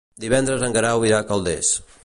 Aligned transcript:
Divendres 0.23 0.65
en 0.69 0.73
Guerau 0.77 1.05
irà 1.11 1.21
a 1.21 1.27
Calders. 1.33 1.75